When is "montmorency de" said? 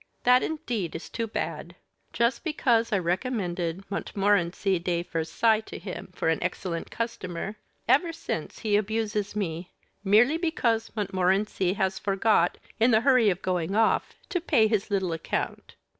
3.91-5.03